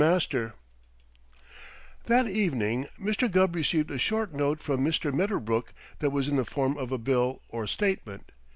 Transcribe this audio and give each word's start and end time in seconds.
MASTER 0.03 0.55
That 2.05 2.27
evening 2.27 2.87
Mr. 2.99 3.29
Gubb 3.29 3.53
received 3.53 3.91
a 3.91 3.99
short 3.99 4.33
note 4.33 4.59
from 4.59 4.83
Mr. 4.83 5.13
Medderbrook 5.13 5.75
that 5.99 6.09
was 6.09 6.27
in 6.27 6.37
the 6.37 6.43
form 6.43 6.75
of 6.75 6.91
a 6.91 6.97
bill 6.97 7.43
or 7.49 7.67
statement. 7.67 8.31